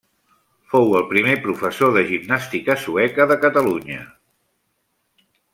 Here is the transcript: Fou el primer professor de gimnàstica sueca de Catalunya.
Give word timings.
Fou 0.71 0.95
el 0.99 1.05
primer 1.11 1.35
professor 1.43 1.93
de 1.97 2.03
gimnàstica 2.09 2.79
sueca 2.87 3.31
de 3.33 3.39
Catalunya. 3.47 4.03